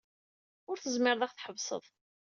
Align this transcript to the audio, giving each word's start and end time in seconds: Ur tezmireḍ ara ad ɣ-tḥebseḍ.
Ur 0.69 0.77
tezmireḍ 0.79 1.21
ara 1.21 1.25
ad 1.29 1.33
ɣ-tḥebseḍ. 1.33 1.83